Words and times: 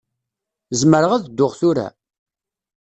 Zemreɣ 0.79 1.11
ad 1.13 1.23
dduɣ 1.25 1.51
tura? 1.59 1.87